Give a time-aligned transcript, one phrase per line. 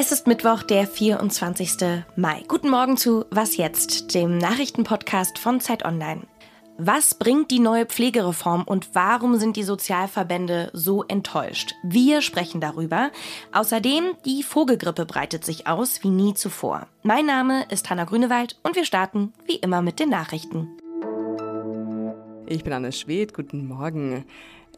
[0.00, 2.04] Es ist Mittwoch, der 24.
[2.14, 2.44] Mai.
[2.46, 6.22] Guten Morgen zu Was jetzt, dem Nachrichtenpodcast von Zeit Online.
[6.76, 11.74] Was bringt die neue Pflegereform und warum sind die Sozialverbände so enttäuscht?
[11.82, 13.10] Wir sprechen darüber.
[13.50, 16.86] Außerdem, die Vogelgrippe breitet sich aus wie nie zuvor.
[17.02, 20.68] Mein Name ist Hanna Grünewald und wir starten wie immer mit den Nachrichten.
[22.46, 24.24] Ich bin Anne Schwedt, guten Morgen.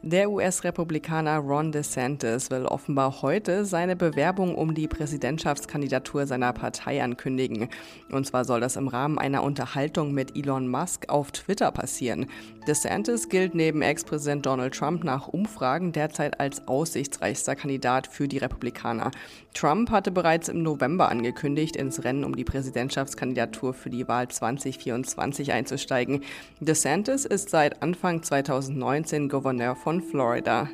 [0.03, 7.69] Der US-Republikaner Ron DeSantis will offenbar heute seine Bewerbung um die Präsidentschaftskandidatur seiner Partei ankündigen.
[8.09, 12.25] Und zwar soll das im Rahmen einer Unterhaltung mit Elon Musk auf Twitter passieren.
[12.67, 19.11] DeSantis gilt neben Ex-Präsident Donald Trump nach Umfragen derzeit als aussichtsreichster Kandidat für die Republikaner.
[19.53, 25.51] Trump hatte bereits im November angekündigt, ins Rennen um die Präsidentschaftskandidatur für die Wahl 2024
[25.53, 26.23] einzusteigen.
[26.59, 30.69] DeSantis ist seit Anfang 2019 Gouverneur von von Florida.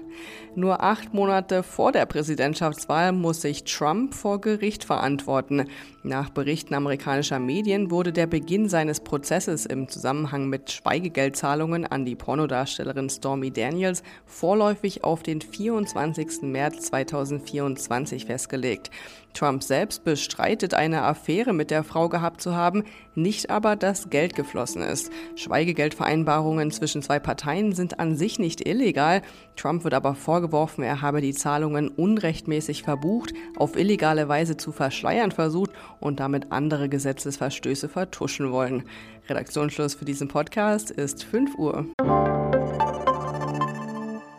[0.54, 5.66] Nur acht Monate vor der Präsidentschaftswahl muss sich Trump vor Gericht verantworten.
[6.04, 12.16] Nach Berichten amerikanischer Medien wurde der Beginn seines Prozesses im Zusammenhang mit Schweigegeldzahlungen an die
[12.16, 16.44] Pornodarstellerin Stormy Daniels vorläufig auf den 24.
[16.44, 18.92] März 2024 festgelegt.
[19.38, 24.36] Trump selbst bestreitet eine Affäre mit der Frau gehabt zu haben, nicht aber, dass Geld
[24.36, 25.12] geflossen ist.
[25.36, 29.22] Schweigegeldvereinbarungen zwischen zwei Parteien sind an sich nicht illegal.
[29.56, 35.32] Trump wird aber vorgeworfen, er habe die Zahlungen unrechtmäßig verbucht, auf illegale Weise zu verschleiern
[35.32, 38.86] versucht und damit andere Gesetzesverstöße vertuschen wollen.
[39.30, 41.86] Redaktionsschluss für diesen Podcast ist 5 Uhr.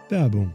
[0.09, 0.55] Werbung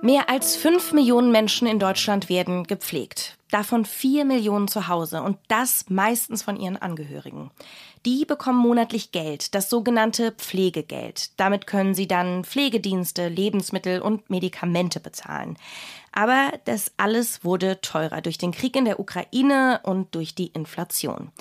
[0.00, 3.36] Mehr als 5 Millionen Menschen in Deutschland werden gepflegt.
[3.50, 7.50] Davon 4 Millionen zu Hause und das meistens von ihren Angehörigen.
[8.06, 11.32] Die bekommen monatlich Geld, das sogenannte Pflegegeld.
[11.40, 15.56] Damit können sie dann Pflegedienste, Lebensmittel und Medikamente bezahlen.
[16.12, 21.32] Aber das alles wurde teurer durch den Krieg in der Ukraine und durch die Inflation.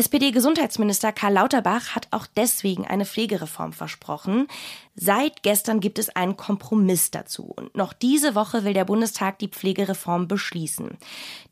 [0.00, 4.48] SPD-Gesundheitsminister Karl Lauterbach hat auch deswegen eine Pflegereform versprochen.
[4.94, 7.52] Seit gestern gibt es einen Kompromiss dazu.
[7.54, 10.96] Und noch diese Woche will der Bundestag die Pflegereform beschließen.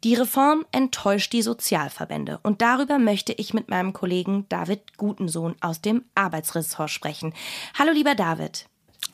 [0.02, 2.40] Die Reform enttäuscht die Sozialverbände.
[2.42, 7.34] Und darüber möchte ich mit meinem Kollegen David Gutensohn aus dem Arbeitsressort sprechen.
[7.78, 8.64] Hallo, lieber David.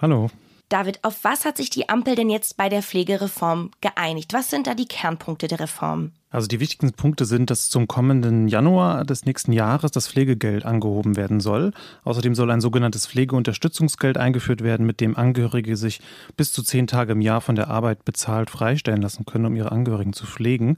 [0.01, 0.31] Hallo.
[0.69, 4.33] David, auf was hat sich die Ampel denn jetzt bei der Pflegereform geeinigt?
[4.33, 6.13] Was sind da die Kernpunkte der Reform?
[6.35, 11.15] Also die wichtigsten Punkte sind, dass zum kommenden Januar des nächsten Jahres das Pflegegeld angehoben
[11.15, 11.71] werden soll.
[12.03, 16.01] Außerdem soll ein sogenanntes Pflegeunterstützungsgeld eingeführt werden, mit dem Angehörige sich
[16.37, 19.71] bis zu zehn Tage im Jahr von der Arbeit bezahlt freistellen lassen können, um ihre
[19.71, 20.77] Angehörigen zu pflegen.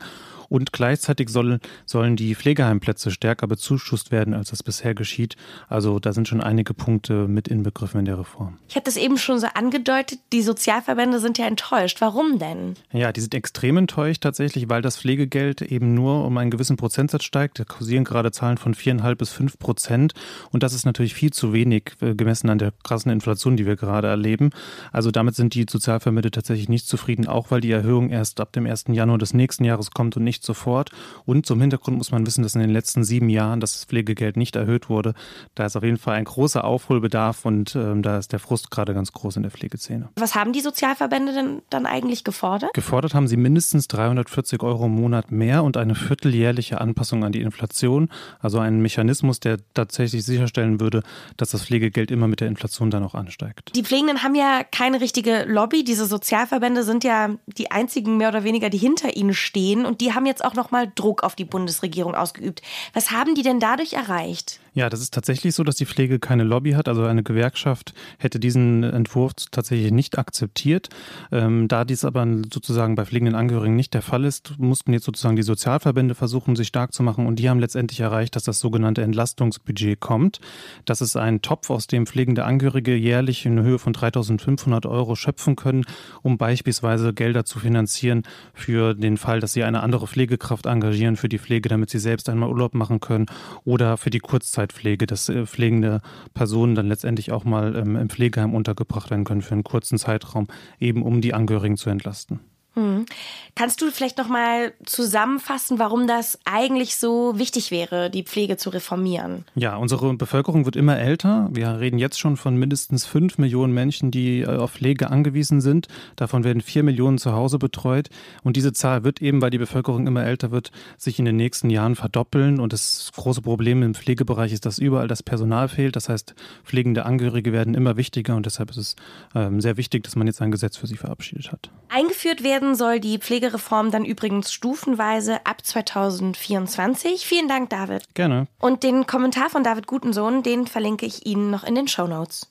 [0.48, 5.36] Und gleichzeitig sollen, sollen die Pflegeheimplätze stärker bezuschusst werden, als das bisher geschieht.
[5.68, 8.58] Also da sind schon einige Punkte mit inbegriffen in der Reform.
[8.68, 12.00] Ich habe das eben schon so angedeutet, die Sozialverbände sind ja enttäuscht.
[12.00, 12.74] Warum denn?
[12.92, 17.24] Ja, die sind extrem enttäuscht tatsächlich, weil das Pflegegeld eben nur um einen gewissen Prozentsatz
[17.24, 17.58] steigt.
[17.58, 20.14] Da kursieren gerade Zahlen von viereinhalb bis fünf Prozent.
[20.52, 23.76] Und das ist natürlich viel zu wenig äh, gemessen an der krassen Inflation, die wir
[23.76, 24.50] gerade erleben.
[24.92, 28.66] Also damit sind die Sozialverbände tatsächlich nicht zufrieden, auch weil die Erhöhung erst ab dem
[28.66, 28.84] 1.
[28.90, 30.90] Januar des nächsten Jahres kommt und nicht nicht sofort.
[31.24, 34.54] Und zum Hintergrund muss man wissen, dass in den letzten sieben Jahren das Pflegegeld nicht
[34.54, 35.14] erhöht wurde.
[35.54, 38.92] Da ist auf jeden Fall ein großer Aufholbedarf und ähm, da ist der Frust gerade
[38.92, 40.10] ganz groß in der Pflegeszene.
[40.16, 42.74] Was haben die Sozialverbände denn dann eigentlich gefordert?
[42.74, 47.40] Gefordert haben sie mindestens 340 Euro im Monat mehr und eine vierteljährliche Anpassung an die
[47.40, 48.08] Inflation.
[48.40, 51.02] Also einen Mechanismus, der tatsächlich sicherstellen würde,
[51.36, 53.72] dass das Pflegegeld immer mit der Inflation dann auch ansteigt.
[53.74, 55.84] Die Pflegenden haben ja keine richtige Lobby.
[55.84, 60.12] Diese Sozialverbände sind ja die einzigen mehr oder weniger, die hinter ihnen stehen und die
[60.12, 62.62] haben jetzt auch noch mal Druck auf die Bundesregierung ausgeübt.
[62.92, 64.60] Was haben die denn dadurch erreicht?
[64.76, 66.86] Ja, das ist tatsächlich so, dass die Pflege keine Lobby hat.
[66.86, 70.90] Also eine Gewerkschaft hätte diesen Entwurf tatsächlich nicht akzeptiert.
[71.32, 75.34] Ähm, da dies aber sozusagen bei pflegenden Angehörigen nicht der Fall ist, mussten jetzt sozusagen
[75.34, 77.26] die Sozialverbände versuchen, sich stark zu machen.
[77.26, 80.40] Und die haben letztendlich erreicht, dass das sogenannte Entlastungsbudget kommt.
[80.84, 85.56] Das ist ein Topf, aus dem pflegende Angehörige jährlich in Höhe von 3.500 Euro schöpfen
[85.56, 85.86] können,
[86.20, 91.30] um beispielsweise Gelder zu finanzieren für den Fall, dass sie eine andere Pflegekraft engagieren für
[91.30, 93.24] die Pflege, damit sie selbst einmal Urlaub machen können
[93.64, 96.00] oder für die Kurzzeit Langzeitpflege, dass äh, pflegende
[96.34, 100.48] Personen dann letztendlich auch mal ähm, im Pflegeheim untergebracht werden können für einen kurzen Zeitraum,
[100.80, 102.40] eben um die Angehörigen zu entlasten.
[102.76, 103.06] Hm.
[103.54, 108.68] Kannst du vielleicht noch mal zusammenfassen, warum das eigentlich so wichtig wäre, die Pflege zu
[108.68, 109.46] reformieren?
[109.54, 111.48] Ja, unsere Bevölkerung wird immer älter.
[111.50, 115.88] Wir reden jetzt schon von mindestens fünf Millionen Menschen, die äh, auf Pflege angewiesen sind.
[116.16, 118.10] Davon werden vier Millionen zu Hause betreut.
[118.44, 121.70] Und diese Zahl wird eben, weil die Bevölkerung immer älter wird, sich in den nächsten
[121.70, 122.60] Jahren verdoppeln.
[122.60, 125.96] Und das große Problem im Pflegebereich ist, dass überall das Personal fehlt.
[125.96, 128.36] Das heißt, pflegende Angehörige werden immer wichtiger.
[128.36, 128.96] Und deshalb ist es
[129.34, 131.70] ähm, sehr wichtig, dass man jetzt ein Gesetz für sie verabschiedet hat.
[131.88, 137.24] Eingeführt werden werden soll die Pflegereform dann übrigens stufenweise ab 2024.
[137.24, 138.12] Vielen Dank, David.
[138.14, 138.48] Gerne.
[138.58, 142.50] Und den Kommentar von David Gutensohn, den verlinke ich Ihnen noch in den Show Notes.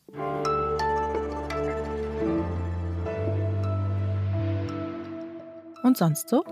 [5.84, 6.46] Und sonst so?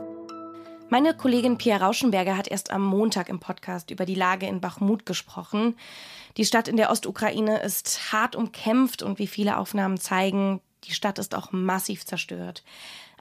[0.89, 5.05] Meine Kollegin Pia Rauschenberger hat erst am Montag im Podcast über die Lage in Bachmut
[5.05, 5.77] gesprochen.
[6.35, 11.17] Die Stadt in der Ostukraine ist hart umkämpft und wie viele Aufnahmen zeigen, die Stadt
[11.17, 12.63] ist auch massiv zerstört.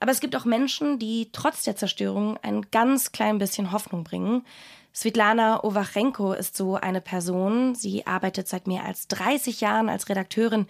[0.02, 4.44] Aber es gibt auch Menschen, die trotz der Zerstörung ein ganz klein bisschen Hoffnung bringen.
[4.92, 7.76] Svetlana Ovachenko ist so eine Person.
[7.76, 10.66] Sie arbeitet seit mehr als 30 Jahren als Redakteurin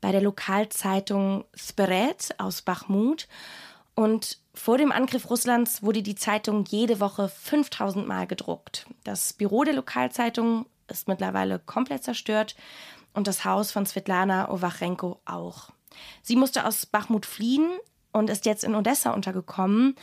[0.00, 3.28] bei der Lokalzeitung Speret aus Bachmut.
[3.94, 8.86] Und vor dem Angriff Russlands wurde die Zeitung jede Woche 5000 Mal gedruckt.
[9.04, 12.56] Das Büro der Lokalzeitung ist mittlerweile komplett zerstört
[13.14, 15.70] und das Haus von Svetlana Ovachenko auch.
[16.22, 17.70] Sie musste aus Bachmut fliehen,
[18.12, 19.96] und ist jetzt in Odessa untergekommen.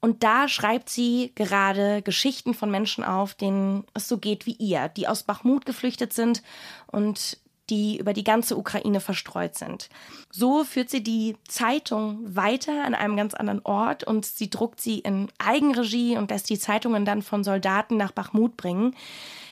[0.00, 4.88] Und da schreibt sie gerade Geschichten von Menschen auf, denen es so geht wie ihr,
[4.88, 6.42] die aus Bachmut geflüchtet sind
[6.86, 7.38] und
[7.70, 9.88] die über die ganze Ukraine verstreut sind.
[10.30, 15.00] So führt sie die Zeitung weiter an einem ganz anderen Ort und sie druckt sie
[15.00, 18.94] in Eigenregie und lässt die Zeitungen dann von Soldaten nach Bachmut bringen,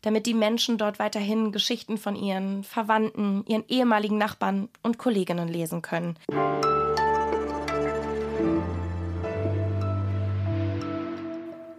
[0.03, 5.83] damit die Menschen dort weiterhin Geschichten von ihren Verwandten, ihren ehemaligen Nachbarn und Kolleginnen lesen
[5.83, 6.19] können.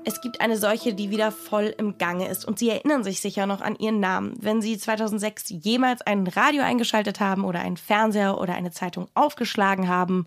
[0.07, 3.45] Es gibt eine Seuche, die wieder voll im Gange ist und Sie erinnern sich sicher
[3.45, 4.35] noch an Ihren Namen.
[4.39, 9.89] Wenn Sie 2006 jemals ein Radio eingeschaltet haben oder einen Fernseher oder eine Zeitung aufgeschlagen
[9.89, 10.25] haben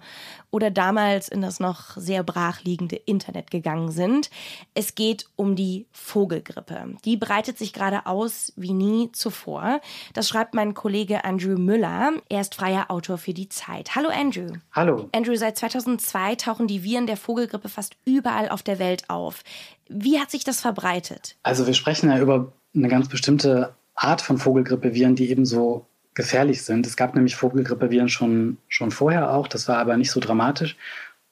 [0.51, 4.29] oder damals in das noch sehr brachliegende Internet gegangen sind.
[4.75, 6.97] Es geht um die Vogelgrippe.
[7.07, 9.81] Die breitet sich gerade aus wie nie zuvor.
[10.13, 12.13] Das schreibt mein Kollege Andrew Müller.
[12.29, 13.95] Er ist freier Autor für die Zeit.
[13.95, 14.53] Hallo Andrew.
[14.73, 15.09] Hallo.
[15.13, 19.43] Andrew, seit 2002 tauchen die Viren der Vogelgrippe fast überall auf der Welt auf.
[19.89, 21.37] Wie hat sich das verbreitet?
[21.43, 26.63] Also wir sprechen ja über eine ganz bestimmte Art von Vogelgrippeviren, die eben so gefährlich
[26.63, 26.87] sind.
[26.87, 30.77] Es gab nämlich Vogelgrippeviren schon, schon vorher auch, das war aber nicht so dramatisch,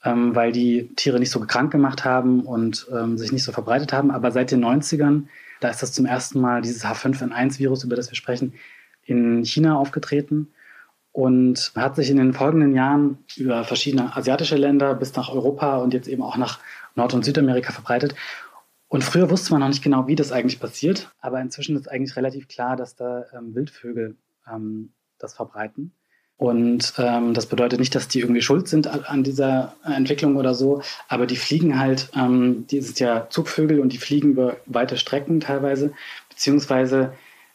[0.04, 3.92] ähm, weil die Tiere nicht so krank gemacht haben und ähm, sich nicht so verbreitet
[3.92, 4.10] haben.
[4.10, 5.24] Aber seit den 90ern,
[5.60, 8.54] da ist das zum ersten Mal dieses H5N1-Virus, über das wir sprechen,
[9.04, 10.48] in China aufgetreten
[11.12, 15.94] und hat sich in den folgenden Jahren über verschiedene asiatische Länder bis nach Europa und
[15.94, 16.60] jetzt eben auch nach
[16.94, 18.14] Nord- und Südamerika verbreitet.
[18.88, 22.16] Und früher wusste man noch nicht genau, wie das eigentlich passiert, aber inzwischen ist eigentlich
[22.16, 24.16] relativ klar, dass da ähm, Wildvögel
[24.50, 25.92] ähm, das verbreiten.
[26.38, 30.82] Und ähm, das bedeutet nicht, dass die irgendwie schuld sind an dieser Entwicklung oder so,
[31.08, 35.40] aber die fliegen halt, ähm, die sind ja Zugvögel und die fliegen über weite Strecken
[35.40, 35.92] teilweise,
[36.28, 37.12] beziehungsweise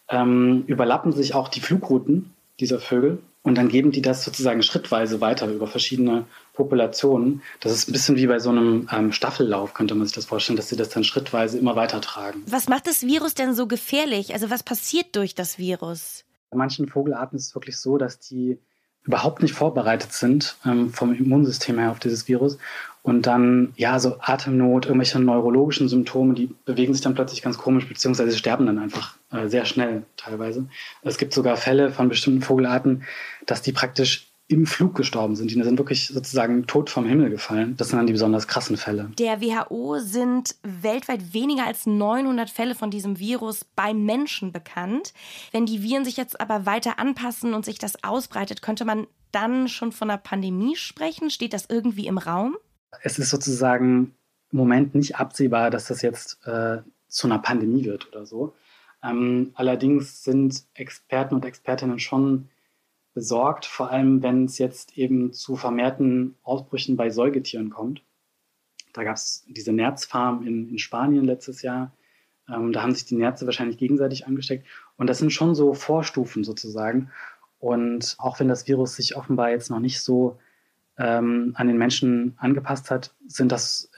[0.10, 5.22] ähm, überlappen sich auch die Flugrouten dieser Vögel und dann geben die das sozusagen schrittweise
[5.22, 7.42] weiter über verschiedene Populationen.
[7.59, 10.57] Das ist ein bisschen wie bei so einem ähm, Staffellauf, könnte man sich das vorstellen,
[10.57, 12.44] dass sie das dann schrittweise immer weiter tragen.
[12.47, 14.33] Was macht das Virus denn so gefährlich?
[14.33, 16.23] Also was passiert durch das Virus?
[16.50, 18.59] Bei manchen Vogelarten ist es wirklich so, dass die
[19.04, 22.57] überhaupt nicht vorbereitet sind ähm, vom Immunsystem her auf dieses Virus
[23.02, 27.88] und dann, ja, so Atemnot, irgendwelche neurologischen Symptome, die bewegen sich dann plötzlich ganz komisch,
[27.88, 30.68] beziehungsweise sterben dann einfach sehr schnell teilweise.
[31.02, 33.04] Es gibt sogar Fälle von bestimmten Vogelarten,
[33.45, 35.52] dass die praktisch im Flug gestorben sind.
[35.52, 37.75] Die sind wirklich sozusagen tot vom Himmel gefallen.
[37.78, 39.09] Das sind dann die besonders krassen Fälle.
[39.18, 45.13] Der WHO sind weltweit weniger als 900 Fälle von diesem Virus beim Menschen bekannt.
[45.52, 49.68] Wenn die Viren sich jetzt aber weiter anpassen und sich das ausbreitet, könnte man dann
[49.68, 51.30] schon von einer Pandemie sprechen?
[51.30, 52.57] Steht das irgendwie im Raum?
[53.02, 54.13] Es ist sozusagen
[54.52, 58.54] im Moment nicht absehbar, dass das jetzt äh, zu einer Pandemie wird oder so.
[59.04, 62.50] Ähm, allerdings sind Experten und Expertinnen schon
[63.14, 68.02] besorgt, vor allem wenn es jetzt eben zu vermehrten Ausbrüchen bei Säugetieren kommt.
[68.94, 71.92] Da gab es diese Nerzfarm in, in Spanien letztes Jahr.
[72.50, 74.66] Ähm, da haben sich die Nerze wahrscheinlich gegenseitig angesteckt.
[74.98, 77.12] Und das sind schon so Vorstufen sozusagen.
[77.60, 80.38] Und auch wenn das Virus sich offenbar jetzt noch nicht so
[80.98, 83.92] ähm, an den Menschen angepasst hat, sind das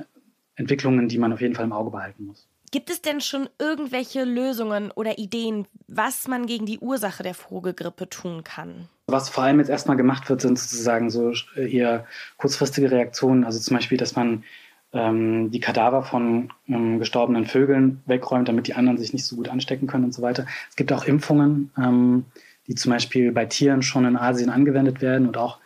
[0.55, 2.47] Entwicklungen, die man auf jeden Fall im Auge behalten muss.
[2.75, 8.09] Gibt es denn schon irgendwelche Lösungen oder Ideen, was man gegen die Ursache der Vogelgrippe
[8.09, 8.89] tun kann?
[9.07, 12.05] Was vor allem jetzt erstmal gemacht wird, sind sozusagen so eher
[12.35, 13.45] kurzfristige Reaktionen.
[13.45, 14.43] Also zum Beispiel, dass man
[14.91, 19.47] ähm, die Kadaver von ähm, gestorbenen Vögeln wegräumt, damit die anderen sich nicht so gut
[19.47, 20.45] anstecken können und so weiter.
[20.69, 22.25] Es gibt auch Impfungen, ähm,
[22.67, 25.59] die zum Beispiel bei Tieren schon in Asien angewendet werden und auch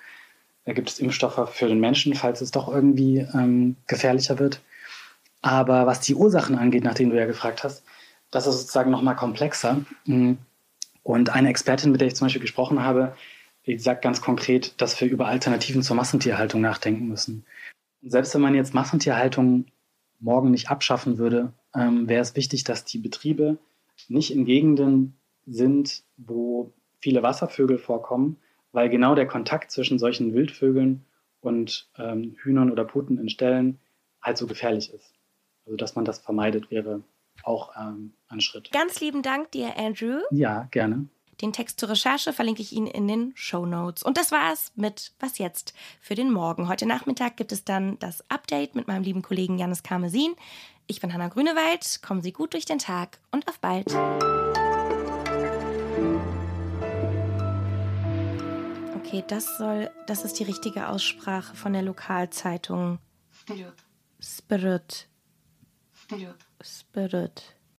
[0.65, 4.61] da gibt es Impfstoffe für den Menschen, falls es doch irgendwie ähm, gefährlicher wird.
[5.41, 7.83] Aber was die Ursachen angeht, nachdem du ja gefragt hast,
[8.31, 9.85] das ist sozusagen nochmal komplexer.
[10.05, 10.37] Mhm.
[11.03, 13.15] Und eine Expertin, mit der ich zum Beispiel gesprochen habe,
[13.65, 17.45] die sagt ganz konkret, dass wir über Alternativen zur Massentierhaltung nachdenken müssen.
[18.01, 19.65] Und selbst wenn man jetzt Massentierhaltung
[20.19, 23.57] morgen nicht abschaffen würde, ähm, wäre es wichtig, dass die Betriebe
[24.07, 28.37] nicht in Gegenden sind, wo viele Wasservögel vorkommen,
[28.71, 31.05] weil genau der Kontakt zwischen solchen Wildvögeln
[31.41, 33.79] und ähm, Hühnern oder Puten in Ställen
[34.21, 35.13] halt so gefährlich ist.
[35.69, 37.03] Also dass man das vermeidet, wäre
[37.43, 38.71] auch ähm, ein Schritt.
[38.71, 40.17] Ganz lieben Dank dir, Andrew.
[40.31, 41.05] Ja, gerne.
[41.41, 44.01] Den Text zur Recherche verlinke ich Ihnen in den Show Notes.
[44.01, 46.67] Und das war's mit Was jetzt für den Morgen.
[46.67, 50.33] Heute Nachmittag gibt es dann das Update mit meinem lieben Kollegen Janis Karmesin.
[50.87, 52.01] Ich bin Hanna Grünewald.
[52.01, 53.85] Kommen Sie gut durch den Tag und auf bald.
[58.97, 62.97] Okay, das soll, das ist die richtige Aussprache von der Lokalzeitung.
[63.31, 63.73] Spirit.
[64.19, 65.09] Spirit.
[66.61, 67.53] Spirit.